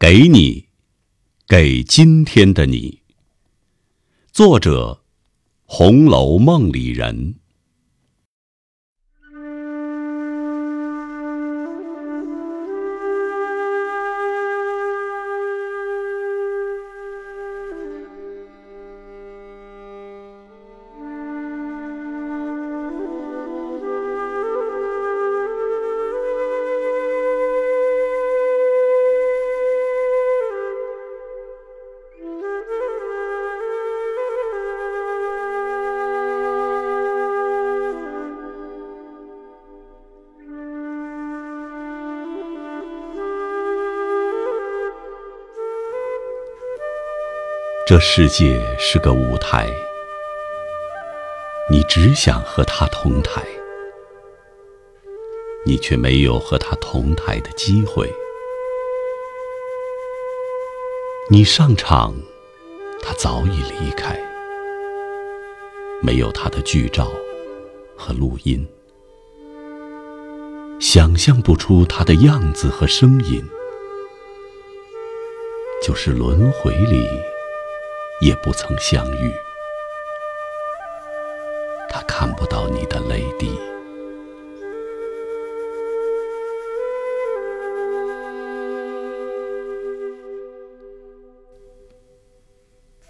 [0.00, 0.68] 给你，
[1.48, 3.02] 给今天的你。
[4.30, 5.02] 作者：
[5.64, 7.34] 《红楼梦》里人。
[47.88, 49.66] 这世界是个舞台，
[51.70, 53.42] 你只想和他同台，
[55.64, 58.12] 你却没有和他同台的机会。
[61.30, 62.14] 你上场，
[63.00, 64.20] 他早已离开，
[66.02, 67.10] 没有他的剧照
[67.96, 68.68] 和录音，
[70.78, 73.42] 想象不出他的样子和声音，
[75.82, 77.08] 就是轮回里。
[78.20, 79.32] 也不曾相遇，
[81.88, 83.56] 他看不到你的泪滴，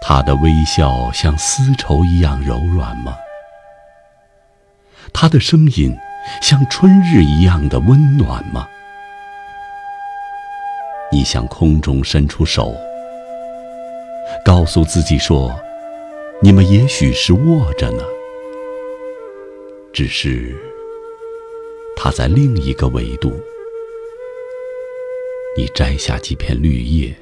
[0.00, 3.16] 他的微笑像丝绸一样柔软吗？
[5.12, 5.96] 他的声音
[6.42, 8.68] 像春日一样的温暖吗？
[11.12, 12.74] 你向空中伸出手。
[14.46, 15.52] 告诉自己说
[16.40, 18.04] ：“你们也许是握着呢，
[19.92, 20.54] 只是
[21.96, 23.32] 他在另一个维度。
[25.56, 27.12] 你摘下几片绿叶，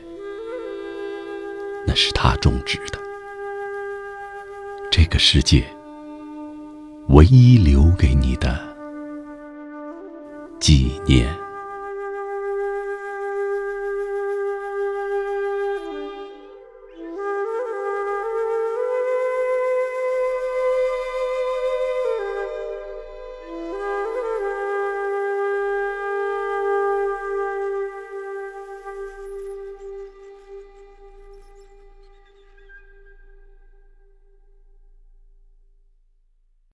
[1.86, 2.98] 那是他种植的。
[4.90, 5.64] 这个世界
[7.08, 8.60] 唯一留给你的
[10.60, 11.26] 纪念。”